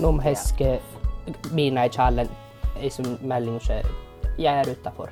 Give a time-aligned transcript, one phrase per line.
[0.00, 0.80] Num heske
[1.52, 2.28] mina i challen
[2.76, 3.82] ei sun mällingu se
[4.38, 5.10] jää utanför.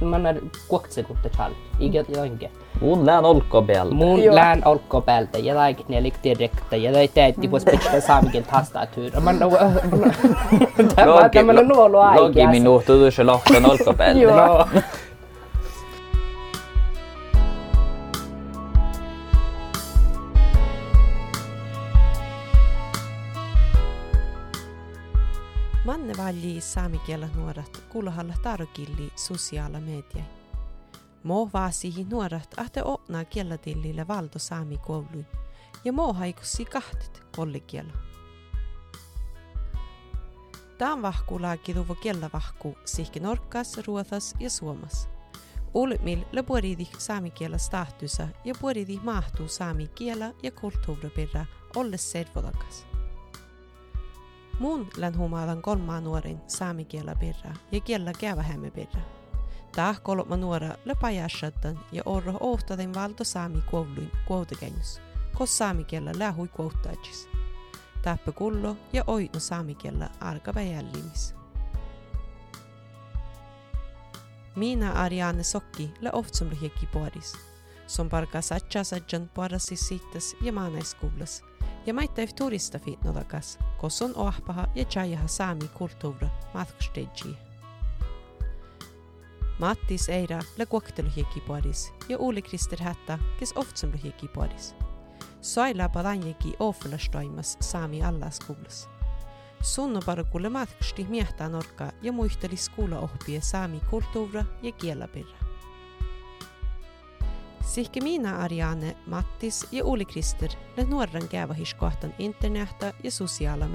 [0.00, 1.52] Man är kuoktsekutta chall.
[1.78, 2.50] Iget jonke.
[2.80, 3.94] Mun lään olkkopäältä.
[3.94, 4.34] Mun Joo.
[4.34, 9.10] lään olkkopäältä ja laikit ne lik direkta ja tai täytti vois pitää saamikin tastatuur.
[9.20, 12.50] Man Tämä tämä on nuolu Logi aikaa.
[12.50, 14.20] minuuttu tuossa lohtan olkkopäältä.
[14.20, 14.68] Joo.
[26.70, 30.24] Saamikielä nuorat kuulahalla tarkilli sosiaala media.
[31.22, 35.26] Mo vaasihi nuorat ahte opnaa kiellatillille valto saami kouluin
[35.84, 37.92] ja mo haikussi kahtet kollikielo.
[40.78, 45.08] Tämä vahku laakiduvo kiellavahku sihki Norkkas, Ruothas ja Suomas.
[45.74, 52.89] Ulmil le puoridi saamikielä statusa ja puoridi mahtuu saamikielä ja kulttuuripirra olle servodakas.
[54.60, 59.00] Mun län humalan kolmaa nuorin saamikielä pirra ja kielä käyvähämme pirra.
[59.76, 65.00] Tää kolma nuora le pajashattan ja orro ohtaden valto saami kouluin kuoutekennus,
[65.38, 67.28] kos saamikielä lähui kuouttaajis.
[68.02, 71.34] Täppä kullo ja oino saamikielä arkapäjällimis.
[74.56, 77.32] Mina Ariane Sokki ohtsumluhiekki puoris.
[77.32, 77.49] Som
[78.40, 81.42] satsa satjan puorasi sittas ja maanaiskuulas.
[81.86, 87.36] Ja maittaa turista fitnodakas, kos on oahpaha ja chajaha saami kulttuura matkusteji.
[89.58, 94.74] Mattis Eira le kuokteluhiekki puoris ja Uuli Krister Hätta kes ohtsumluhiekki puoris.
[95.40, 98.88] Soila padanjeki oflastoimas saami allaskuulas.
[99.62, 105.49] Sunnoparkulle matkusti miehtää norkka ja muisteli skuulaoppie saami kulttuura ja kielapirra.
[107.70, 113.66] Sihke Miina Ariane, Mattis ja Uli Krister le nuoren käyvähiskohtan interneta ja sosiaala.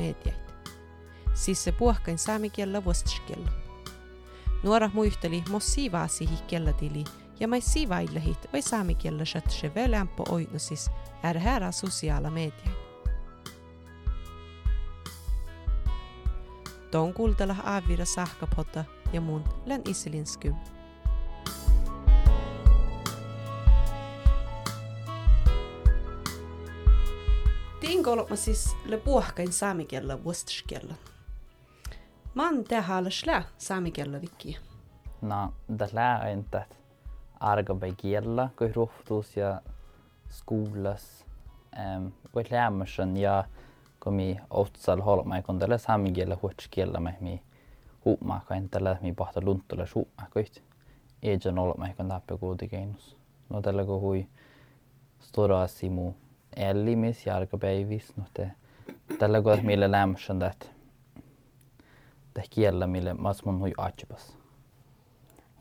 [1.34, 3.52] Siis se puhkain saamikielä vuostiskielä.
[4.64, 7.04] Nuora muisteli mos siivaa sihi kellatili
[7.40, 10.92] ja mai siivaillehit vai saamikielä shatse välämpö oinosis
[11.24, 12.76] är här sosiaala mediat.
[16.92, 20.75] Ton kuultella aavira sahkapota ja mun län iselinskum.
[27.96, 30.94] Tin kolma siis puhkain saamikielä vuostiskielä.
[32.34, 34.58] Man tehdä slä saamikielä vikki.
[35.22, 35.54] No,
[36.32, 36.80] inte att
[37.40, 39.62] arga kielä, kun ruhtuus ja
[40.30, 41.26] skolas.
[41.98, 43.44] Um, Voit lämmersen ja
[44.04, 47.42] kun mi otsal holma kun tällä sami kielä huots kielä me mi
[48.06, 50.64] huuma kan tällä mi pahta luntulla suuma koit.
[51.24, 53.18] Ejen olma kun tappe kuutikeinus.
[53.50, 54.28] No tällä kun hui
[55.20, 56.25] stora simu ellimis ja arga
[57.60, 58.52] päivis no te
[59.20, 60.76] tällä kun mille lämmersen that
[62.36, 64.38] det kielä mille mas mun hui achipas.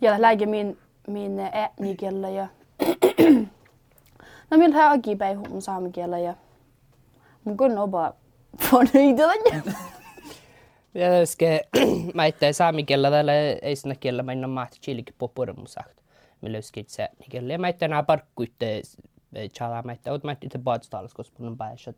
[0.01, 0.79] Ja läge min
[1.09, 2.49] min ätnikielä ja
[4.51, 6.35] No min har agi bag hum saamikielä ja
[7.45, 8.15] mun kun oba
[8.59, 9.65] fornøydelen.
[10.95, 11.47] Ja ska
[12.15, 13.33] maittaa saamikielä tällä
[13.63, 16.01] ei sinä kielä mainna mahti chilikin popurmusakt.
[16.41, 17.53] Millä skit se kielä.
[17.53, 18.83] Ja maittaa nää parkkuitte
[19.53, 21.97] chala maittaa ot maittaa te badstalus koska mun päässyt.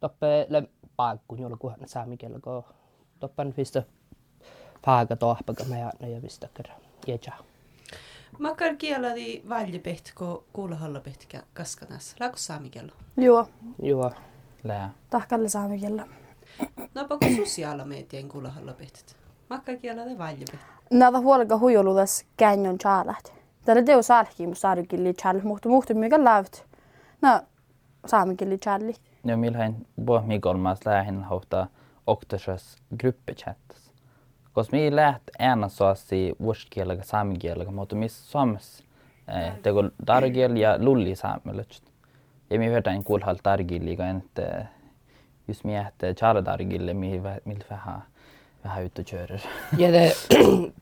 [0.00, 0.62] Toppe le
[0.96, 2.64] paakku jolla kuhan saamikielä ko
[3.20, 3.82] toppan vista
[4.84, 6.80] paaga tohpaga mä ja ja vista kerran.
[7.06, 7.36] Ja ciao.
[8.38, 11.24] Makar kieladi valjepeht ko kuulahalla peht
[11.54, 12.16] kaskanas.
[12.20, 12.92] Laako saamikielä?
[13.16, 13.48] Joo,
[13.82, 14.12] Joo.
[14.64, 14.90] Lää.
[15.10, 16.06] tahkalle saamikielä.
[16.94, 19.16] No pako sosiaala median kuulahalla pehtet.
[19.50, 20.62] Makar kieladi valjepeht.
[20.90, 23.32] Näitä huolka huijoludas känjon chalat.
[23.68, 26.64] Tällä teo salki mu saarikilli chal muhtu muhtu mikä lävt.
[27.22, 27.40] No
[28.06, 28.94] saamikilli challi.
[29.24, 31.66] Ja milloin bo mi kolmas lähin hauta
[32.06, 33.92] oktasas gruppechattas.
[34.52, 38.84] Kos mi läht ena soasi vuoskielä saamikielä, mutta mis soms
[39.36, 41.82] eh, tego dargel ja lulli saamelöt.
[42.50, 44.38] Ja mi vertain kuulhal dargilli ka ent
[45.48, 45.72] just mi
[46.14, 47.22] chara dargille mi
[47.70, 48.02] vähän
[48.64, 49.40] vähän ute körer.
[49.78, 50.16] Ja det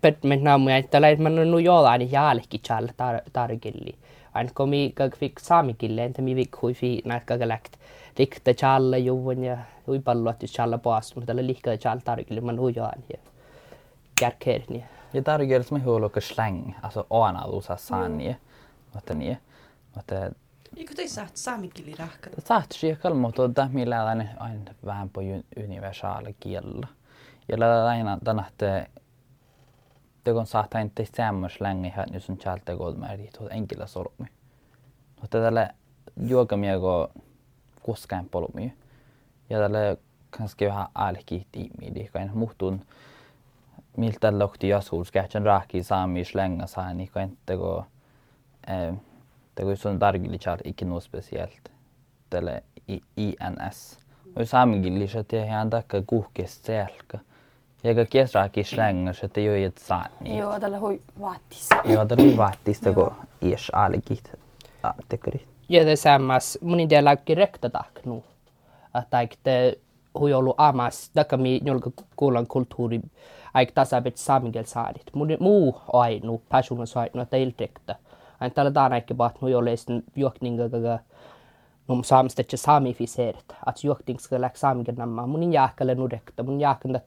[0.01, 3.95] pet men namu ja tällä että man nu jolla aina jaallekin challa tar targilli.
[4.35, 7.77] Aina kun mi kag fik saamikille entä mi vik hui fi näet kagalakt.
[8.19, 12.59] Rikta challa juvun ja hui pallo että challa paas mutta tällä lihka challa targilli man
[12.59, 13.19] hui joan ja
[14.21, 14.85] kärkerni.
[15.13, 18.37] Ja dargel som huolokka slang, alltså ana lusa sanje.
[18.95, 19.39] Mutta niin.
[19.95, 20.15] Mutta
[20.77, 22.41] Eikö te saat saamikili rahkata?
[22.41, 24.25] Saat siekal, mutta tämä millä aina
[24.85, 25.21] vähän på
[25.65, 26.87] universaala kielä.
[27.49, 28.87] Ja la aina tänahte
[30.25, 33.53] det kun saat aina te sammas länge här nu som chalta god med det och
[33.53, 34.29] enkla solmi.
[35.21, 35.71] Mutta tällä
[36.17, 37.09] juokamia ko
[37.83, 38.73] koskaan polmi.
[39.51, 39.97] Ja tällä
[40.31, 42.81] kanske vähän alki tiimi, kan muhtun
[43.97, 47.85] miltä lohti jasuus kähtsän rahki saami slänga saani kan inte gå
[48.67, 48.95] eh
[49.57, 51.71] det går sån dargli char ikke noe spesielt.
[52.31, 52.61] Tälle
[53.17, 53.99] INS
[54.37, 57.19] och saami gilli så det han dakka kuhkes selka
[57.83, 61.69] ja kesraki slänga så det ju ett saani Joo, tällä hui vaattis.
[61.85, 64.33] ja det är vattista gå ish algit
[65.09, 68.23] tekeri Ja det sammas, mun idea läkki rekta tak nu.
[68.99, 69.75] Että aikte
[70.19, 73.01] hui ollut amas, taka mi jolka kuulan kulttuuri,
[73.55, 75.15] aik tasabet saamigel saarit.
[75.15, 77.95] Mun muu ainu, passionen sainu, että il rekta.
[78.41, 80.99] Ain tällä taan aikki baat nu jolle esten juokninga gaga
[81.89, 83.55] num saamstetja saamifiseerit.
[83.67, 85.27] Att juoktingska läk saamigel namma.
[85.27, 87.01] Mun jääkälle nu rekta, mun jääkän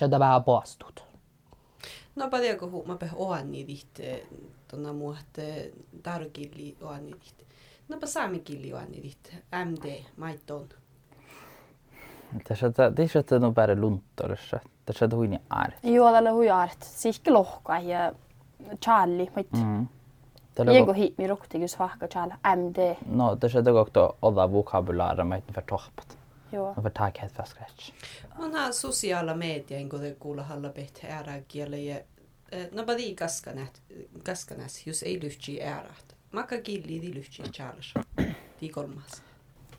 [0.00, 1.00] ja ta vähe paastud.
[2.16, 4.26] no paljon kun mä peh oani tihte,
[4.68, 7.44] tuonna muuhte tarkilli oani tihte.
[7.88, 9.30] No pa saamikilli oani tihte,
[9.64, 10.68] MD, maiton.
[12.48, 14.60] Tässä tämä, tässä tämä on päälle luntorissa.
[14.86, 15.74] Tässä tämä huini art.
[15.82, 16.82] Joo, tällä hui art.
[16.82, 18.12] Sihki lohka ja
[18.84, 19.56] Charlie, mutta.
[19.56, 19.86] Mm.
[20.72, 22.96] Jego hit mi ruktigus vahka Charlie, MD.
[23.06, 26.19] No, tässä tämä kohtaa olla vokabulaaria, mä et för toppat.
[26.52, 26.74] Joo.
[26.74, 27.92] För tack helt för scratch.
[28.38, 31.96] On ha sosiaala media, inko te kuulla halla pehtä ääräkielä ja
[32.72, 33.82] no pa di kaskanät,
[34.22, 36.16] kaskanas, jos ei lyhtsi äärät.
[36.32, 37.94] Makka killi di lyhtsi charles.
[38.60, 39.22] Di kolmas.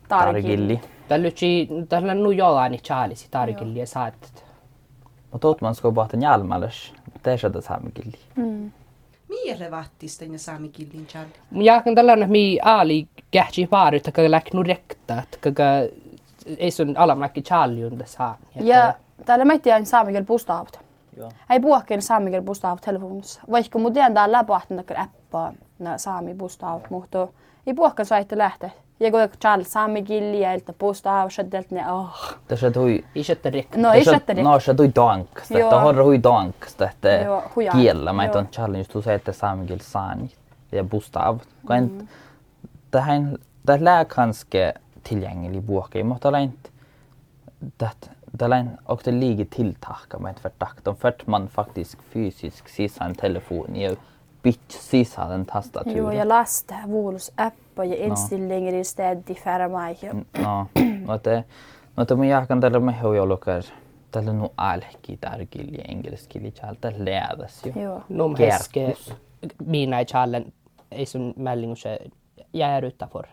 [0.08, 0.80] Targilli.
[1.08, 4.44] Tällä lytsi, tällä nu jollaani chaalisi tarkille ja saatet.
[5.32, 6.92] Mutta oot man ska bahta njalmalles.
[7.22, 8.18] Tässä on tässä gilli.
[9.28, 11.32] Miele vattista ja saamikillin charli.
[11.50, 14.12] Mun jaakan tällainen, mi aali kähtsi paaru, että
[14.54, 15.38] nu rekta, että
[16.58, 18.38] ei sun alamläkki challiunda saa.
[18.54, 18.94] Ja
[19.24, 20.80] täällä mä tiedän saamikel pustaavut.
[21.16, 21.30] Joo.
[21.50, 23.40] Ei puhuakin saamikel pustaavut telefonissa.
[23.50, 27.28] Vaikka mun tiedän täällä läpahtin appa na saami pustaavut, mutta
[27.66, 28.70] ei puhuakin saitte lähteä.
[29.00, 32.36] Ja kun Charles saamikilli ja ilta pustaavut, så ne oh.
[32.48, 33.04] Tässä hui...
[33.14, 33.78] Isättä rekta.
[33.78, 35.28] No ei sätte No, se dank.
[35.50, 35.70] Joo.
[35.70, 36.56] Tämä on hui dank.
[36.66, 37.08] Että
[37.72, 38.12] kiellä.
[38.12, 40.30] Mä on challenge tu se, että saamigil saani.
[40.72, 41.38] Ja bustav.
[41.66, 42.08] Kan
[42.90, 43.80] tähän det
[45.10, 45.94] lär kanske tillgänglig bok.
[46.04, 46.70] Mutta det inte
[47.78, 50.86] det det lär också ligger tilltaka med för takt.
[50.86, 53.96] Om för man faktiskt fysiskt sisa en telefon i
[54.42, 55.96] bitch sisa den tastatur.
[55.96, 59.98] Joo, ja lasta vuolus appa ja instillingen i stället för mig.
[60.32, 60.66] No,
[61.06, 61.44] no te,
[61.96, 63.62] no te mun jahkan tällä me heu jolukar
[64.10, 67.72] tällä nu alki tärkili engelskili chalta lädas jo.
[67.82, 68.02] Joo.
[68.08, 68.94] Num heske,
[69.66, 70.52] mina i challen,
[70.90, 71.98] ei sun mällingu se
[72.52, 73.26] jää utanför.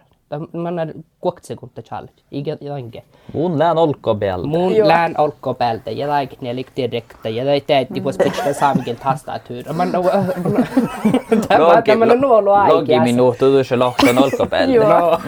[0.53, 2.23] Man är kuokt sekunta challet.
[2.31, 3.03] Ikä jotenkin.
[3.33, 4.43] Mun lään olko bel.
[4.43, 4.87] Mun Joo.
[4.87, 9.73] lään olko päältä ja laikki ne likti rekta ja tai teetti vois pitää saamikin tastatur.
[9.73, 9.91] Man
[11.47, 13.03] Tämä tämä on nuolu Logi aikaa.
[13.03, 14.69] minuutti du se lohtan olko bel.
[14.69, 14.89] Joo.
[14.89, 15.19] No.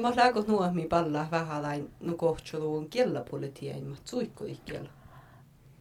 [0.00, 4.88] Mä läkot nuomi palla vähän lain no kohtsuluun kielläpolitien, mutta suikko kiellä.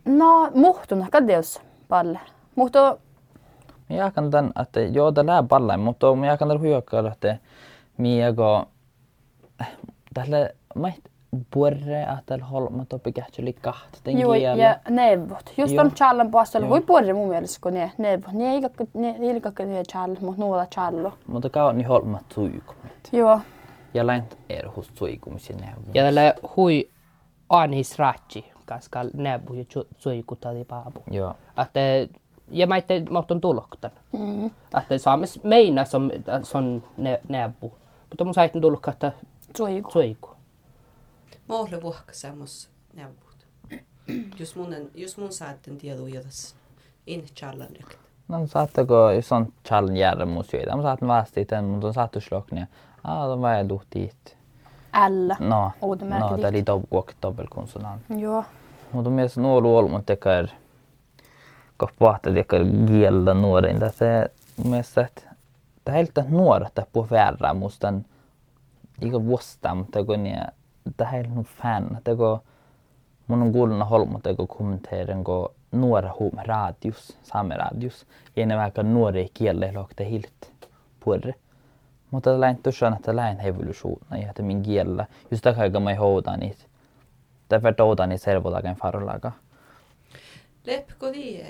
[0.06, 2.20] No, muhtun ehkä deus palle.
[2.56, 2.98] Mutta
[3.90, 7.38] Mä jahkan tän, että joo tää lää palla, mutta mä jahkan tällä hyökkäällä, että
[7.98, 8.66] miego
[10.14, 10.50] tällä
[11.54, 14.00] puerre että tällä holma topi kähtseli kahta.
[14.06, 15.54] Den joo, ja neuvot.
[15.58, 16.70] Just on Charlen puolella.
[16.70, 18.32] Voi puolella mun mielestä, kun ne neuvot.
[18.32, 21.14] Ne ei kakka, ne ei kakka ne Charles, mutta nuola Charlo.
[21.28, 23.10] Mutta kauan niin holma tuikumit.
[23.12, 23.40] Joo.
[23.94, 25.84] Ja länt er hos tuikumisen neuvon.
[25.94, 26.90] Ja tällä hui
[27.50, 29.66] anhis ratsi, koska nebu ja
[29.98, 31.04] suikutali paapu.
[31.12, 31.36] Joo.
[31.62, 31.80] Että
[32.50, 33.92] ja mä ette mahton tuloktan.
[34.12, 34.46] Mm.
[34.78, 36.12] Että saamis meina som
[36.44, 37.74] son ne nebu.
[38.16, 39.12] Mutta mun saitin tulokka, että
[39.58, 39.92] Suiku.
[39.92, 40.30] suiku.
[41.50, 43.48] Mä olen vuokka semmos neuvot.
[44.40, 46.56] Jos mun, jos mun saatten tiedu jotas
[47.08, 48.00] in charlan rekt.
[48.28, 52.68] No saatteko, jos on challenge järjemussyitä, mä saatan vastata tämän, mutta on saattu sloknia.
[53.04, 54.38] Ah, de var du dit.
[54.94, 55.36] Ällä.
[55.40, 56.42] No, no, dit.
[56.42, 58.02] det är lite dobbel, dobbelkonsonant.
[58.18, 58.44] Joo.
[58.92, 60.46] Mutta myös nuolu ollut, mutta tekee
[61.78, 63.78] koppaat, että tekee kieltä nuorin.
[63.92, 64.30] Se
[64.64, 65.35] myös, että det är helt nuoret
[65.86, 68.02] där på värra musta
[69.00, 70.50] iga vuosta, mutta kun ne
[70.84, 72.40] det här är nog fan, det går
[73.26, 78.58] mun on kuullut holma, että kun kommenteerin, kun nuora huum radius, saamen radius, ja ne
[78.58, 80.52] vaikka nuori kielellä lokte hilt
[81.00, 81.34] puolre.
[82.12, 86.64] Mutta läin tuossa, että läin evoluutiona ja että min kielellä, just takia mä houdan niitä.
[87.50, 89.32] Därför toudan ni servolagen farolaga.
[90.66, 91.46] Leppko di,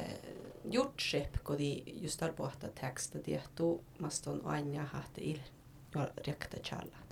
[0.72, 5.40] jutseppko di just arbohta teksta tiettu maston aina hahte il
[6.28, 7.06] rekta charlan.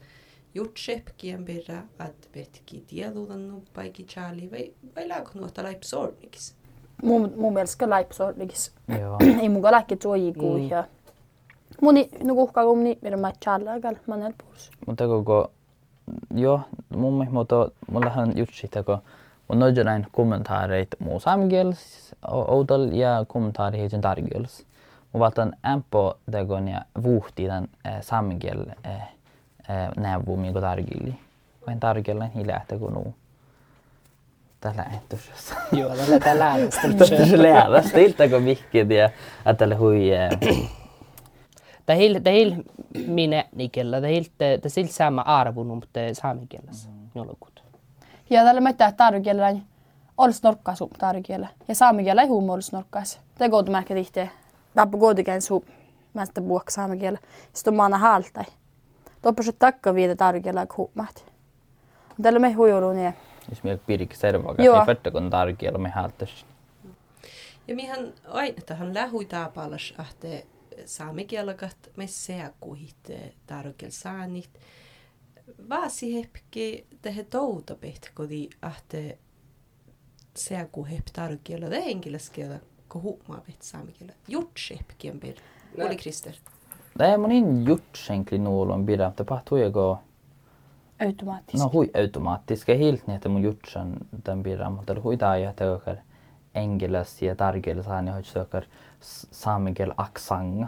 [0.55, 6.55] Jutseppkien birra att betki tieduudan nuppaiki charli vai vai laako nuota laipsornikis.
[7.03, 8.72] Mun, mun mielestä laipsorligis.
[9.00, 9.17] Joo.
[9.41, 10.57] Ei muka läkki suiku.
[10.57, 10.69] Mm.
[10.69, 10.83] Ja
[11.81, 14.72] muni, no kuhkaa kun ni, mitä mä Charlie, gal, näin puhus.
[14.88, 15.51] Mutta koko
[16.36, 16.62] joo,
[16.95, 18.83] mun mielestä mutta mullahan just sitä,
[19.53, 24.63] kun mun noin näin kommentaareita muu saamikielessä outol ja kommentaari heidän tarkielessä.
[25.13, 27.67] Mä valtan ämpö tegon ja vuhti tämän
[28.01, 28.65] saamikiel
[29.98, 31.15] neuvu, minkä tarkili.
[31.67, 33.15] Vain tarkiella niin lähtee kuin nuu.
[34.62, 35.55] Tällä entusiassa.
[35.72, 36.55] Joo, tällä tällä
[37.27, 37.81] Se lähdä.
[37.81, 39.10] Stiltä kun vihkit ja
[39.45, 40.10] että hui
[41.86, 44.01] det är helt minne nikellä.
[44.01, 46.89] Det är helt, det är helt samma arvo nu, mutta saamikielessä.
[47.15, 47.52] Jolkut.
[48.33, 49.63] Ja tällä mä tää tarkielä niin
[50.17, 51.47] olis norkkaa sun tarkielä.
[51.67, 53.19] Ja saamikielä ei huumo olis norkkaas.
[53.39, 54.29] Det går märka tihti.
[54.75, 55.65] Tappu kuitenkin su
[56.13, 57.19] mä sitten puhuk saamikielä.
[57.53, 58.45] Sitten maana haltai.
[59.21, 61.31] Toppu se takka viitä tarkielä kuumat.
[62.21, 63.13] Tällä me huijulu niin.
[63.49, 64.77] Jos meillä piirikin servaa, Joo.
[64.77, 66.45] niin vettä kun tarkiella me haltas.
[67.67, 70.47] Ja mihän aina tähän lähui taapalas, että
[70.85, 73.11] saamikielakat me seakuhit
[73.47, 74.49] tarkel saanit.
[75.69, 77.75] Vaasi hepki tehe touta
[78.13, 79.17] kodi, että
[80.35, 82.59] seakuhep tarkiela det engelskiela
[82.89, 84.13] kun huumaa pehti saamikiela.
[84.27, 85.35] Jutsi hepki on bir.
[85.85, 86.33] Oli Krister.
[87.00, 90.00] Det är mun in jutsenkli nuulon pidä, mutta pahtuu joko
[91.00, 91.57] Automaattisesti.
[91.57, 95.95] no hui automaattiska helt niin, että mun jutsan tämän pidä, mutta hui tää ja teokar
[96.55, 98.63] engelas ja tarkel saani hoit teokar
[99.31, 100.67] saamikel aksanga.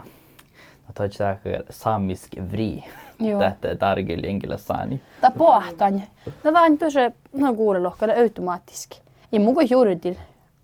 [0.88, 2.84] No toi teokar saamisk vri.
[3.20, 3.40] Joo.
[3.40, 5.00] Tätä tarkel engelas saani.
[5.20, 6.02] Tää pohtan.
[6.42, 6.98] Tätä on tosi,
[7.32, 9.00] no kuulelohkalla automaattisesti.
[9.32, 10.14] Ei muka juuritil.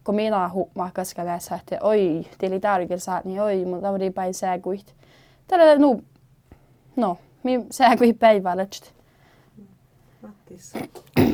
[0.04, 4.35] Kun minä huumaa kaska läsä, että oi, teillä tarkel saa, niin oi, mutta on päin
[4.35, 4.94] sääkuit.
[5.49, 6.04] Tällä nu,
[6.97, 8.66] no, mi sääkuit päivällä.
[10.23, 10.73] Mattis.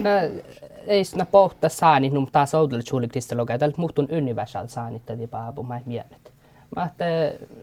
[0.86, 3.58] Ei sinä pohta saanit, no taas oudolla suuliktista lokaa.
[3.58, 6.32] Tältä muhtun universal saanit, tätä paapu, mä mielet.
[6.78, 7.04] Mä että,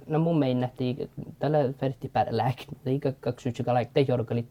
[0.07, 4.50] no mun meinätti, tällä verti päällä lääkin, eikä kaksi yksikä laikte jorkalit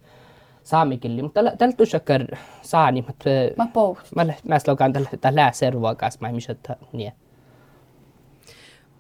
[0.63, 2.27] saamikilli, mutta tällä tusakkar
[2.63, 4.07] saani, mutta Mä poht.
[4.17, 6.57] mä mä slogan tällä tällä lääservua kanssa, mä missä
[6.93, 7.13] niin.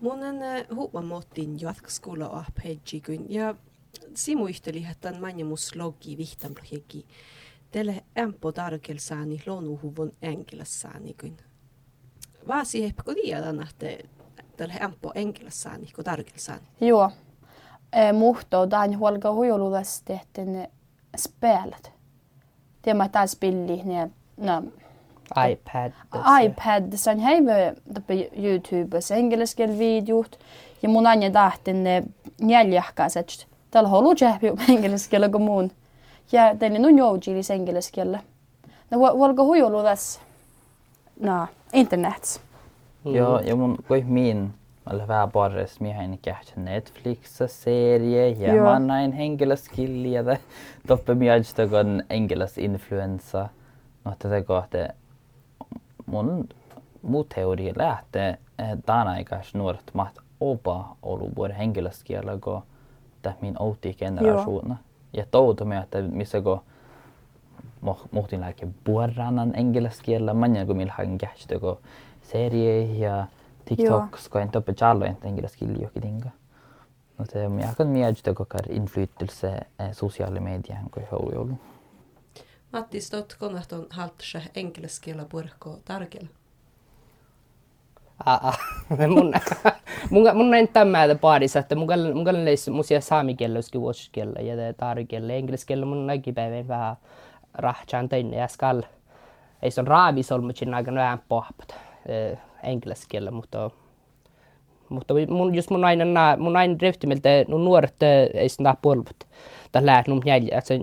[0.00, 0.37] Munen
[0.75, 3.54] huumamoottin jatkoskola ahpeidjikyn ja
[4.14, 7.06] Simu yhteli, että on manjamus logi vihtamlohjegi.
[7.71, 9.38] Tälle ämpo tarkel saani
[11.21, 11.37] kuin.
[12.49, 14.09] Vaasi hepko tiedän, että
[14.56, 16.62] tälle ämpo enkeläs saani, kun tarkel saani.
[16.80, 17.11] Joo.
[17.92, 20.68] Eh, Muhto, tämän huolka huijoluudesta tehtiin
[21.16, 21.92] spelet.
[22.82, 24.62] Tiedä, että spilli, niin no,
[25.50, 25.92] iPad.
[26.44, 27.52] iPad, se on häivä
[27.94, 30.38] tappi YouTubessa engelskel videot.
[30.82, 32.02] Ja mun aina tahtin ne
[32.49, 33.46] jäljähkäiset.
[33.70, 35.70] Täällä on ollut jähpi engelskel kuin mun.
[36.32, 38.16] Ja teillä on joujilis engelskel.
[38.90, 40.23] No huolka huijoluudesta.
[41.20, 42.40] No, internet.
[43.04, 44.54] Joo, ja mun kui min.
[44.92, 48.54] Mä vähän parres miehen kähtsä Netflix-serie ja.
[48.54, 48.64] Joo.
[48.64, 50.37] mä näin henkilöskilliä tai
[50.87, 53.49] toppe mielestä kun henkilösinfluenssa.
[54.04, 54.88] No tätä kohtaa
[56.06, 56.49] mun
[57.02, 58.38] muu teoria lähtee
[58.87, 62.62] tämän aikas nuoret maht opa ollut vuoden henkilöskielä kun
[63.23, 64.76] tähmin outi generaationa.
[65.12, 65.26] Ja.
[65.30, 66.61] Toutu me, että missä kun
[68.11, 71.78] mohtin lääke puorannan englanniskielellä, manja kun millä hain kähtsä kun
[72.33, 73.26] serie ja
[73.64, 76.31] TikTok ska inte uppe challo inte englanniskielellä jokin tinga.
[77.19, 79.61] No te mä kan mielestä kun inflytelse
[79.93, 80.40] sosiaali
[81.00, 81.59] he on ollut.
[82.73, 86.28] Matti, stot konahton haltsa enkelskielä purkko tarkella.
[88.26, 88.54] Aa,
[89.09, 89.33] mun,
[90.11, 94.40] mun, mun näin tämä paadissa, että mun kalla mun kalla leis musia saamikielellä olisikin vuosikielellä
[94.40, 95.33] ja tarkielellä.
[95.33, 96.97] Englanniskielellä mun näki päivän vähän
[97.54, 98.83] rahtsaan tein ja skal.
[99.62, 101.23] Ei se on raavis ollut, mutta siinä aika vähän
[102.06, 103.70] pohpat englanniskielellä, mutta
[104.88, 108.02] mutta mun, just mun aina nää, mun aina ryhtymiltä, no nuoret
[108.34, 109.26] ei sitä nää polvet.
[109.73, 110.78] Tää läht num neljä, se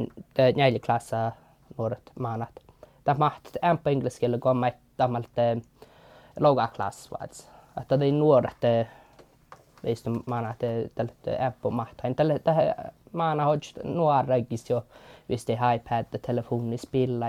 [0.55, 1.31] neljä
[1.77, 2.49] nuoret maanat.
[3.03, 5.57] Tää mahtaa ämpä englanniskielellä, kun mä tämältä
[6.39, 7.51] låga-klass vats.
[7.81, 8.87] Että det är nuoret
[9.83, 12.15] veist maana te tälle appo mahtain.
[12.15, 12.73] Tälle tähän
[13.11, 14.83] maana hodge nuoregis jo
[15.29, 17.25] visti iPad ja telefoni spilla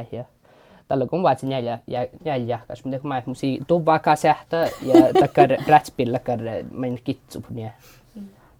[0.92, 5.48] tällä kun vaatsin neljä ja neljä kas mutta kun mä musi tuvaka sähtä ja takkar
[5.64, 6.38] brätspilla kar
[6.70, 7.72] men kitsu ne.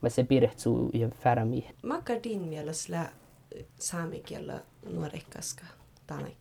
[0.00, 1.70] Mä se piirretsu ja färmi.
[1.82, 3.08] Makar din mielessä
[3.78, 4.60] saamikielä
[4.92, 5.64] nuorekkaska
[6.06, 6.38] tanek.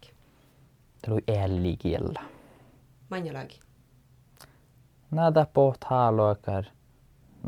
[1.01, 2.21] Tämä oli ällikielellä.
[3.09, 3.59] Manjalagi.
[5.11, 6.63] Nada poht haaloakar,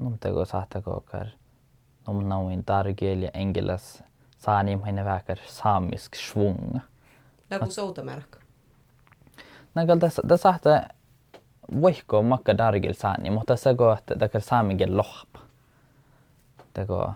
[0.01, 1.27] num tego sahtakokar,
[2.07, 4.03] num nauin targel ja engelas
[4.39, 6.79] saanim haine väkar saamisk svung.
[7.59, 8.37] Lagu soutamärk.
[9.75, 10.69] Nagal tässä tässä sahta
[11.81, 15.39] voihko makka dargel saani, mutta se go että saamigel lohpa.
[16.73, 17.13] Tego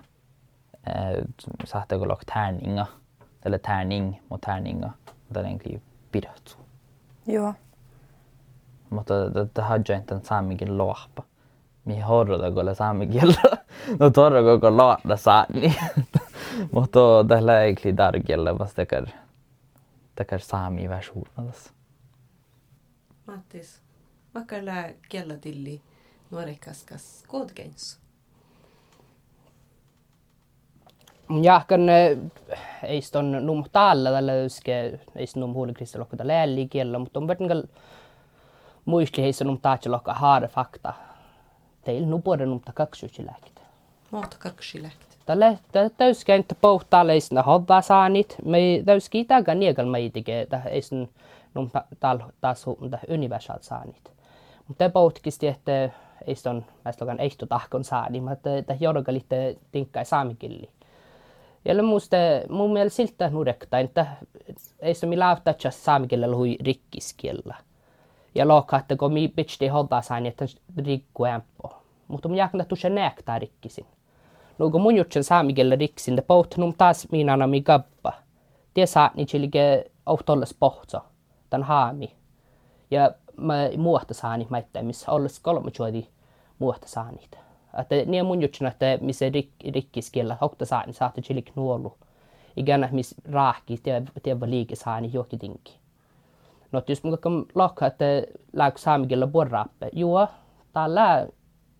[0.87, 1.23] eh
[1.65, 2.85] sahta go lok tärninga.
[3.41, 4.89] tälle tärning mot tärninga.
[5.33, 6.57] Tällä egentlig pidätsu.
[7.27, 7.53] Joo.
[8.89, 9.13] Mutta
[9.53, 11.23] tämä hadja inte saamikin lohpa.
[11.85, 13.57] Mi horroda kolla saamikielä.
[13.99, 15.75] No torra koko laada saani.
[16.73, 19.05] Mutta tällä egentlig tarkielä vasta tekar
[20.17, 21.73] tekar saami versionas.
[23.27, 23.81] Mattis,
[24.35, 25.81] vaikka lää kella tilli
[26.31, 27.99] nuorekaskas koodkeins.
[31.41, 31.89] Jahkan
[32.83, 37.63] ei on num talla tällä yske ei num huolikrista lokka lääli kiellä, mutta on verran
[38.85, 40.93] muisti heissä num taatsi lokka haare fakta.
[41.81, 43.61] Teillä nu puhutaan num takaksysilääkitä.
[44.11, 45.06] Maata kaksilääkitä.
[45.27, 45.59] Tälle
[45.97, 48.35] täyskäyntä pohtaa leisna hovaa saanit.
[48.45, 51.09] Me täyski taga niegal me tike ta eisen
[51.53, 51.69] num
[51.99, 54.11] tal taas ta universal saanit.
[54.67, 55.89] Mutta pohtikisti että
[56.85, 60.69] mästä lokan ehto tahkon saani, mutta ta jorga litte tinkkai saamikilli.
[61.65, 62.17] Ja musta
[62.49, 64.07] mun mielestä siltä nurekta, että
[64.79, 67.55] ei se millä auttaa saamikielellä hui rikkiskielellä.
[68.35, 70.45] Ja loka, että kun mi pitsti hovaa saani, että
[70.85, 71.67] rikku ämpö.
[72.07, 73.85] Mutta mun jääkäntä tuossa näktää rikkisin.
[74.59, 78.13] No kun mun jutsen saamikielellä riksin, te pohtunut taas minä mi gabba.
[78.73, 80.99] Tie saa ni chilike autolles pohtso,
[81.49, 82.15] tän haami.
[82.91, 86.07] Ja mä muuta saani mä missä olles kolme juodi
[86.59, 87.39] muuta saanit.
[87.79, 91.97] Että niin mun jutsen, että missä rik, rikkiskielellä hokta saani saatte chilik nuolu.
[92.55, 93.77] Ikään missä raahki,
[94.23, 95.79] tiedä liike saani johti tinki.
[96.71, 98.05] No jos mun kakka lokka, että
[98.53, 99.89] lääkö saamikielellä borraappe.
[99.93, 100.27] Joo,
[100.73, 101.27] täällä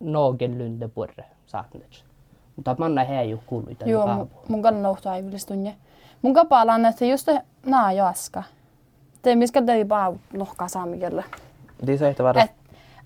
[0.00, 2.07] någon lunde borre saatnet.
[2.58, 3.88] Mutta manna hää ju kuuluita.
[3.88, 5.76] Joo, mun, mun kannattaa aivillistunne.
[6.22, 7.28] Mun kapalaan, että just
[7.66, 8.42] naa joaska.
[9.22, 11.24] Te miskä te vaan lohkaa saamikelle.
[11.86, 12.42] Det är så vara.
[12.42, 12.50] Et,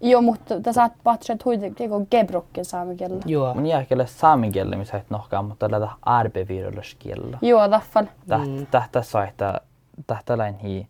[0.00, 3.23] joo, mutta te saat patsa tuite keko gebrokke saamikelle.
[3.26, 3.54] Joo.
[3.54, 7.38] Mun jääkelle saamikielellä, missä et nohkaa, mutta tällä arbevirolleskielellä.
[7.42, 8.05] Joo, taffal.
[8.27, 8.66] Mm.
[8.70, 9.61] Tähtä saita,
[10.07, 10.87] tähtä lain hi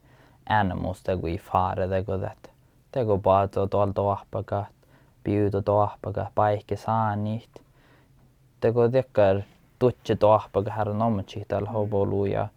[0.48, 2.52] äänemus tegu i fare tegu det.
[2.92, 4.66] Tegu paato tuolta tohpakat,
[5.24, 7.50] piuto tohpakat, paikki saanit.
[8.62, 9.40] Tegu tekkar
[9.78, 12.48] tutsi tohpakat herran ommatsi täällä hovolu ja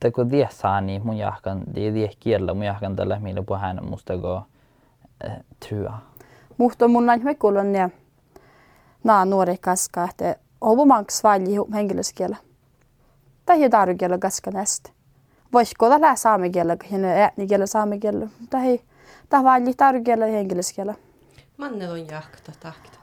[0.00, 4.36] tegu die saani mun jahkan, die die kielellä mun jahkan tällä millä puhuu äänemus tegu
[5.24, 5.36] äh,
[5.68, 5.98] trua.
[6.58, 7.90] Mutta mun näin mekullon ja
[9.04, 12.36] naa nuori kaska, että ovumanks valji henkilöskielä.
[13.46, 14.90] Tai jo tarvikielä kaska näistä.
[15.52, 18.26] Voisiko olla lää saamikielä, kun äänikielä saamikielä.
[18.50, 18.80] Tai
[19.28, 20.94] tai valji tarvikielä henkilöskielä.
[21.56, 22.95] Manne on jahkata tahkita.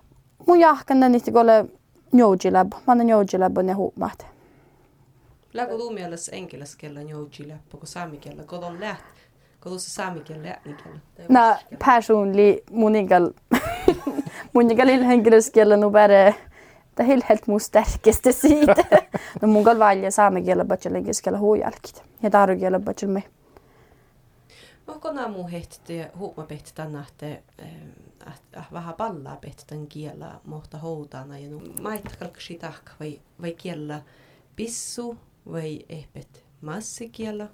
[0.47, 1.65] Mun jahkan niitä kolle
[2.11, 2.71] njoujilab.
[2.71, 4.25] Mä annan njoujilab ne huumaat.
[5.53, 9.03] Läkö tuu mielessä enkeläskielä jouji läppä, kun saamikielä, kun on läht.
[9.63, 10.99] Kun se saamikielä äänikielä.
[11.29, 13.29] Nää personlig mun ikäl
[14.53, 16.33] mun ikäl henkilöskielä nu bara
[16.95, 18.75] det är helt mun starkaste sida.
[19.41, 22.03] no mun gal valja saamikielä bachel engelskielä huujalkit.
[22.23, 23.23] Ja tarukielä bachel me.
[24.87, 27.03] Onko nämä muu hehti huuma pehti tänne,
[28.27, 33.21] että äh, vähän pallaa pehti tämän kielä mohta houtana ja no maita kalksi tahka vai,
[33.41, 34.01] vai kielä
[34.55, 35.17] pissu
[35.51, 37.47] vai ehpet massikielä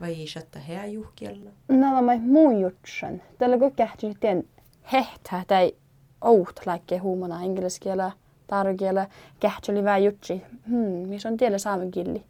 [0.00, 1.50] vai shatta hääjuhkielä.
[1.68, 3.22] No mä mun jutsen.
[3.38, 4.44] Tällä kun kähti tien
[4.92, 5.72] hehtää tai
[6.20, 8.12] out läkke huumana engelskielä,
[8.46, 9.06] tarukielä,
[9.40, 10.42] kähti oli vähän jutsi.
[10.68, 12.22] Hmm, missä on tiellä saamen kieli.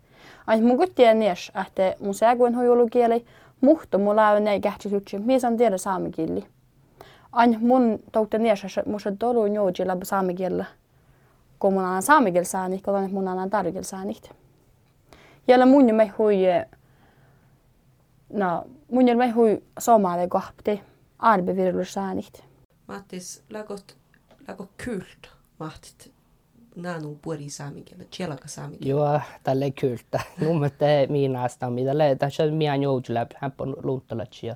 [0.47, 3.25] Ai mun kun tiedän nies, että mun sääkuen hojulukieli,
[3.61, 6.45] mutta mulla on ei kähti jutsi, missä on tiellä saamen kieli.
[7.33, 10.65] Ain mun toukta nies, että mun se tolu njoji läpi saamen kielellä.
[11.59, 14.17] Kun mun on saamen kielä saani, kun mun on tarukielä saani.
[15.49, 16.37] Jällä mun me hui
[18.33, 20.81] no, mun ei hui somali kohti
[21.19, 22.39] arbevirullusääniht.
[22.89, 23.97] Mattis, läkot,
[24.49, 26.13] läkot kyltä mahtit
[26.77, 29.01] nanu puori saamikielä, tjelaka saamikielä.
[29.01, 30.21] Joo, tälle kyltä.
[30.41, 34.47] Nummette miinasta, mitä le, tässä on mian joujulab, hän on luntalatsi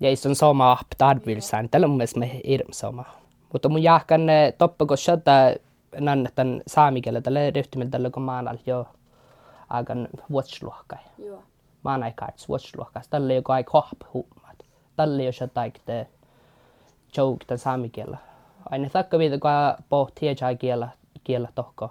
[0.00, 1.68] ja ei on sama app tarvilsään.
[1.68, 3.04] Tällä on mielestä me irm sama.
[3.52, 4.20] Mutta mun jahkan
[4.58, 5.32] toppa, kun shata
[6.00, 8.86] nannetan saamikielä, tälle ryhtymillä tällä kun maanal jo
[9.68, 10.98] agan vuotsluokkai.
[11.18, 11.42] Joo.
[11.82, 13.08] maanaikaan vuotsluokkaas.
[13.08, 14.64] Tällä joka aika hohp huumat.
[14.96, 16.06] Tällä jos jotain te
[17.16, 18.18] jouk tämän saamikielä.
[18.70, 19.50] Aina takka viitä kun
[19.88, 20.88] pohti ja kielä
[21.24, 21.90] kielä tohko.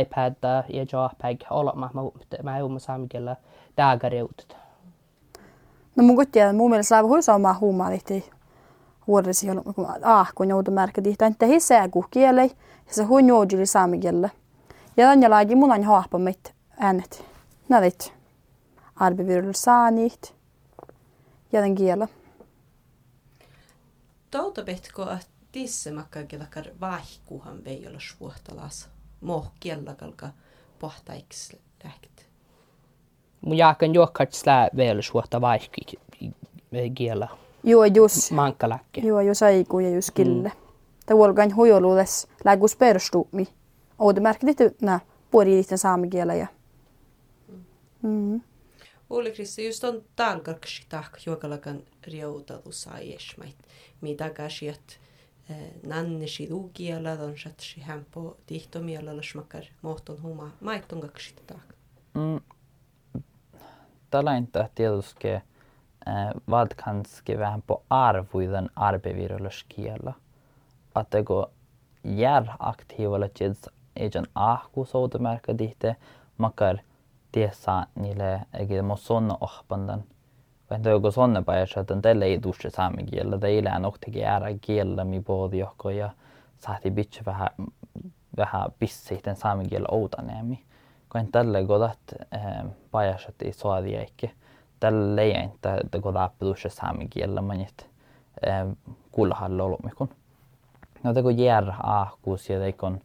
[0.00, 0.34] iPad
[0.68, 1.90] ja jo päik olla mä
[2.42, 3.36] mä mä saamikielä
[3.76, 4.56] tääkäriutet.
[5.98, 8.30] No mun kutia, mun mielestä laiva hui sama huumalihti
[9.08, 12.50] vuodesi, kun ah, kun joutu märkä tihtä, että hi sääku kielei,
[12.86, 14.28] ja se hui joujili saamikielä.
[14.96, 17.24] Ja tämän jälagi mun on hahpa mit äänet.
[17.68, 18.12] Nälit
[18.96, 20.34] arbevirul saanit
[21.52, 22.08] ja den kielä.
[24.64, 28.88] Pehtko, että tisse makkakielakar vaihkuhan vei olla suohtalas.
[29.20, 30.28] Moh kielakalka
[30.78, 32.17] pohtaiks läht.
[33.40, 34.30] Mun jaakan juokkaat
[34.76, 35.80] vielä suota vaikki
[36.94, 37.28] kiellä
[37.64, 38.30] Joo, just.
[38.30, 39.00] mankkaläkke.
[39.00, 40.52] Joo, jos aiku ja just kille.
[41.08, 43.48] Det olgan hojoluudes lägus perustuumi.
[43.98, 46.46] Oude märkit nä puoliitten saamikielä ja.
[48.02, 48.40] Mm.
[49.10, 53.56] Oli Krissi, just on talgarksi tahk juokalakan riutatus aiesmait.
[54.00, 55.00] Mitä käsiät
[55.86, 61.68] nannesi luukielä, on satsi hämpo tihtomielellä smakar mohton huma maitton kaksi tahk.
[62.14, 62.40] Mm.
[64.10, 65.42] Tällä inte tietysti eh,
[66.50, 70.12] vad kanske vähän på arvoiden arbevirulleskielä.
[70.94, 71.46] Att det går
[72.02, 75.96] jär aktiivalla tieds ejan ahku soutumärkä dihte
[76.36, 76.78] makar
[77.32, 80.04] tiesa niille egi mo sonna ohpandan.
[80.70, 83.38] Vain det går sonna päivä, että tälle ei dusse saamen kielellä.
[83.38, 85.22] Teillä on ohtegi ära kielellä mi
[85.58, 86.10] johko ja
[86.58, 87.48] saati bitch vähän
[88.36, 90.58] vähän pissiiten saamen kielellä
[91.12, 91.58] Kun tälle
[92.90, 94.28] päivässä ei suodi eikä.
[94.80, 97.90] Tälle ei inte det går läpi dusse saamen kielellä manit
[99.12, 100.08] kuulahalla olumikun.
[101.02, 103.00] No teko jär ahkuus ja teikon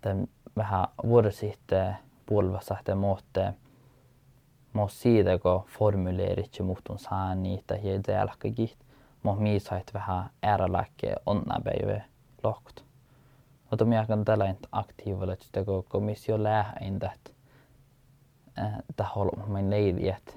[0.00, 3.54] tämän vähän vuoden sitten puolivassa että muutte
[4.72, 8.70] mo siitä kun formuleerit ja muutun saa niitä ja det alkakin
[9.22, 12.04] mo mi sait vähän äärälääkke onna päivä
[12.42, 12.87] lohkut.
[13.70, 17.30] Mutta minä kan tällä aktiivilla että kun komissio lähdin että
[18.96, 20.32] tahol mein leidi että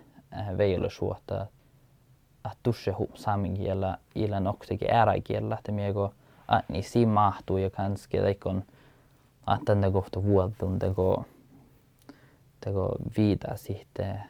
[2.64, 6.12] tusse saamen kielellä ilän oksikin ääräkielellä että minä kun
[6.52, 8.64] att ni si mahtuu ja kanske teikon
[9.48, 11.26] att den kohta vuodun teko
[12.62, 14.24] teko viida sitten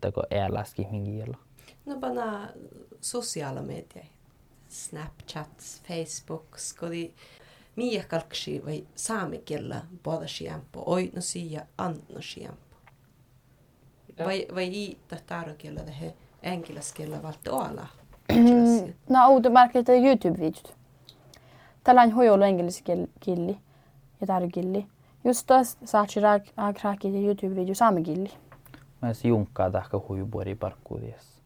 [0.00, 1.36] teko eläski mingiellä.
[1.86, 2.48] No pana
[3.00, 4.04] sosiaala media,
[4.68, 7.14] Snapchat, Facebook, miä
[8.08, 12.76] kalksi vai saamikielellä poda siempo, oitnosi ja annosi siempo.
[14.24, 17.86] Vai, vai i tahtarokielellä he enkiläskielellä valta olla.
[19.08, 20.74] No oude märkit YouTube-videot.
[21.84, 23.58] Tällainen hojolu englanniskilli
[24.20, 24.86] ja tarkilli.
[25.24, 28.30] Just taas saatsi raakki YouTube-video saamikilli.
[29.02, 31.42] Mä se junkkaa tahka huibuori parkkuudies.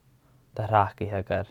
[0.54, 1.46] Tää raakki häkär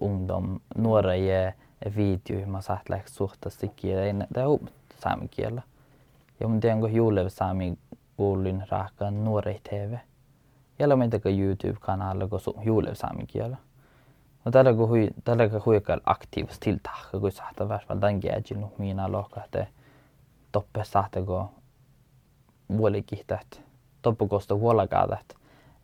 [0.00, 1.52] ungdom nuora ja
[1.96, 3.96] video, mä saat läks suhta sikkiä.
[4.34, 4.58] Det är
[4.98, 5.62] saamen kielellä.
[6.40, 7.78] Ja mun tiedän, kun juulev saami
[8.16, 9.94] kuulin raakkaan nuorei TV.
[10.78, 13.56] Jällä meitä YouTube-kanalla, kun juulev saamen kielellä.
[14.44, 18.72] No tällä kun hui, tällä kun huikal aktiivisesti tiltahka, kun sahta värsval tämän gäjin nu
[18.78, 19.68] miina lohkahte
[20.52, 21.48] toppe sahta kun
[22.76, 23.60] vuolikihtäht
[24.02, 25.34] toppukosta vuolakaadat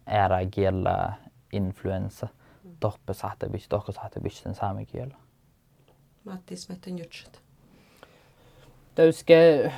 [0.06, 1.12] äära kiellä
[1.52, 2.28] influenssa
[2.80, 5.16] toppe sahta bis tohko sahta bis sen saame kiellä.
[6.24, 7.40] Mattis metten jutsat.
[8.94, 9.72] Täyske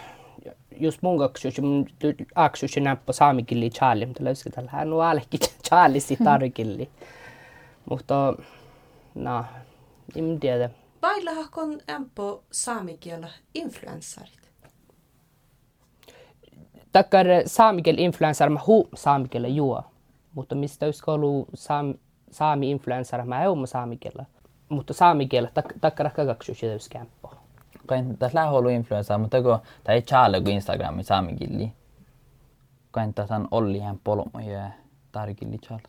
[0.80, 1.86] just mun kaksus, mun
[2.34, 6.90] aksus näppä saamikilli Charlie, mutta löysikö tällä hän on alki Charlie tarkilli.
[7.90, 8.34] Mutta
[9.14, 9.44] no,
[10.16, 10.70] en tiedä.
[11.00, 14.44] Bailahakon empo saamikielä influenssarit.
[16.92, 19.82] Takkar saamikel influencer mä hu saamikelle juo.
[20.34, 21.94] Mutta mistä olisi ollut saam,
[22.30, 24.24] saami influencer mä ei saamikella.
[24.74, 27.34] Mutta saamikella tak, takkar kaksus ja täys kämppo.
[27.86, 31.72] Kain tässä lähe ollut influenssa, mutta kun tämä ei chaale kuin Instagrami saami killi.
[32.90, 34.70] Kain tässä on Olli hän polmo ja
[35.12, 35.82] tarkilli chaale.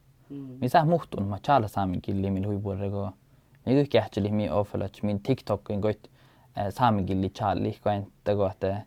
[0.61, 3.11] Missä muhtun mä chaale saami killi millä huipuolella kun
[3.65, 6.09] Niin kähtseli mi offelat min TikTokin koit
[6.69, 8.81] saamikilli chaali kain tego että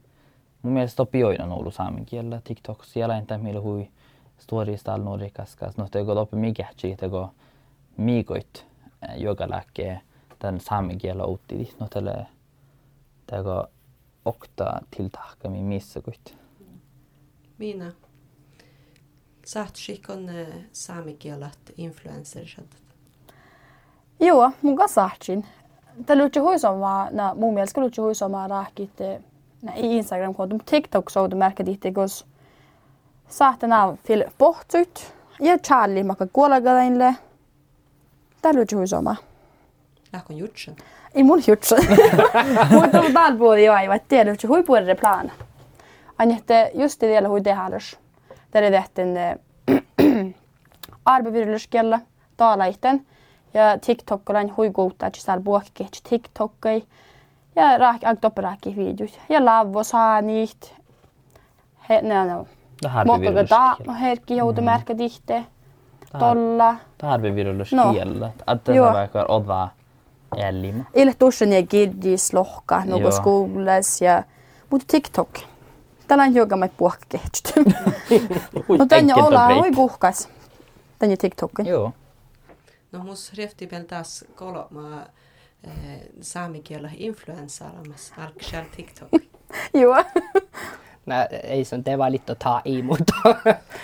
[0.62, 3.88] mun mielestä topioina on ollut saamen kielellä TikTok siellä entä millä hui
[4.38, 7.30] storista al nuori kaskas no tego topi mi kähtseli tego
[9.48, 10.00] lääkkee
[10.38, 12.26] tämän saamen kielellä utti no tälle
[13.26, 13.66] tego
[14.24, 16.37] okta tiltahkami missä koit.
[17.58, 17.92] Miina.
[19.46, 20.30] Saat skikon
[20.72, 22.66] saamikielat influencerisat.
[24.20, 25.46] Joo, mun kanssa saatsin.
[26.06, 28.90] Tämä luutsi huisoma, na mun mielestä luutsi huisoma raakit
[29.62, 32.26] na i Instagram konto, mutta TikTok soudu märkä tihti, kus
[33.28, 37.14] saatana fil pohtsut ja Charlie maka kuolagadainle.
[38.48, 39.16] Tämä luutsi huisoma.
[40.12, 40.76] Lähkon jutsen.
[41.14, 41.76] Ei mun jutsa.
[42.70, 45.32] Mutta on täällä puoli jo aivan, että tiedä, että hui puolelle plana.
[46.18, 47.98] Aina, että just det vielä hui tehällös.
[48.50, 49.08] Tämä tehtiin
[51.04, 52.00] arbevirulluskella
[52.37, 53.06] taalaiten.
[53.54, 56.82] Ja TikTok on hui kuuttaa, että siellä puhkii TikTokai.
[57.56, 59.20] Ja raak, ak topperaakki videot.
[59.28, 60.68] Ja lavvo saa niitä.
[61.88, 62.46] He, ne on
[63.06, 65.46] Mokka da, no herkki joutu märkä tihte.
[66.18, 66.76] Tolla.
[66.98, 67.92] Tarve virulus No.
[67.92, 68.30] kielellä.
[68.54, 68.92] Että Joo.
[68.92, 69.68] vaikka odva
[70.37, 70.84] elima.
[70.94, 74.22] Ille tuossa ja kirdis lohka, nuko skoulas ja...
[74.70, 75.28] Mutta TikTok.
[76.08, 77.54] Tällä on hiukan mai puhkkehtsyt.
[78.78, 80.28] No tänne ollaan oi puhkas.
[80.98, 81.66] Tänne TikTokin.
[81.66, 81.92] Joo.
[82.92, 85.02] No mus refti vielä taas kolma
[85.64, 85.72] eh,
[86.20, 89.08] saamikielä influenssaaramas alkshar TikTok.
[89.80, 90.04] Joo.
[91.08, 93.14] Nää, ei se on te valittu taa i, mutta...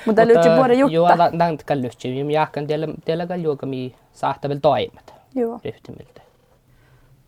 [0.06, 0.94] Mutta löytyy vuoden jutta.
[0.94, 1.08] Joo,
[1.38, 2.08] tämän kallytsi.
[2.08, 5.14] Minä jahkan teillä, teillä kaljuuka mi saattaa vielä toimet.
[5.34, 5.60] Joo.
[5.64, 6.20] Ryhtymiltä.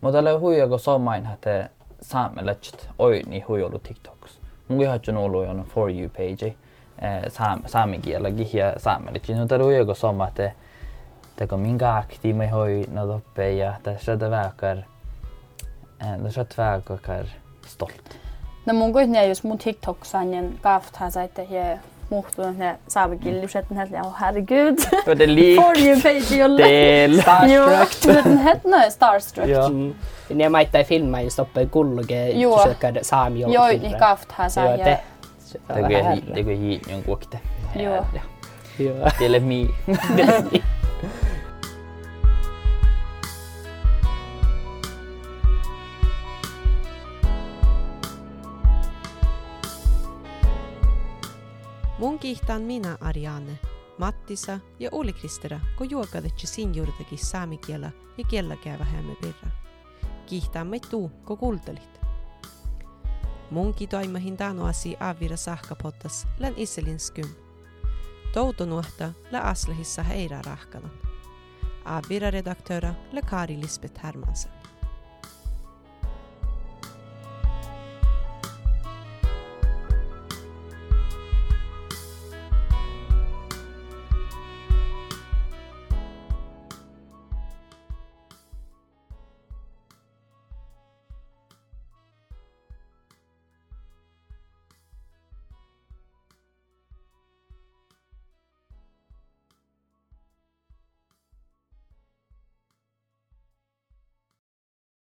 [0.01, 4.41] Mutta tällä huijako somain, että saamelaiset oi niin huijolu TikToks.
[4.69, 6.55] Mun ihan ollut on For You page,
[7.29, 9.37] saam, saamikielläkin ja saamelaiset.
[9.37, 10.53] No tällä huijako soma, että
[11.37, 14.77] teko minkä aktiimi hoi no toppe ja tässä väkar,
[16.23, 17.25] tässä on väkar
[17.67, 18.26] stolt.
[18.67, 21.79] No mun kuitenkin jos mun TikTok sanjen kafthaa saitte ja
[22.11, 24.79] muhtunut ne saavakilliset, niin hänelle, oh herregud.
[25.09, 26.63] Och det lik For you page jolle.
[26.63, 27.21] del.
[27.21, 28.25] Starstruck.
[28.25, 29.49] den hette noin Starstruck.
[29.49, 29.69] Ja.
[29.69, 29.95] Mm.
[30.35, 32.59] Niin maittaa filmaa, jos oppii kulluke, Joo.
[32.59, 34.85] försöker saami jolla Joo, niin kafthaa saa Joo, ja...
[34.85, 34.99] te.
[35.75, 37.39] Det går hit, det går hit någon kokte.
[37.77, 38.05] Joo.
[38.79, 38.95] Joo.
[39.19, 40.76] Det är
[52.27, 53.59] kiihtaan minä Ariane,
[53.99, 59.51] Mattisa ja Uli Kristera, kun juokadetsi sin juurtakin saamikielä ja kiellä käy vähemmän pirra.
[60.27, 62.01] Kiihtäämme tuu, kun kuultelit.
[63.51, 67.29] Munkin toimahin tanoasi avira sahkapottas län iselin skym.
[68.33, 70.93] Toutonuhta lä aslehissa heira rahkanan.
[71.85, 74.56] Avira redaktöra lä Kari Lisbeth Hermansen.